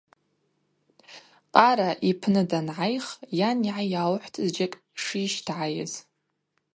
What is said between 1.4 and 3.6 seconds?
Къара йпны дангӏайх йан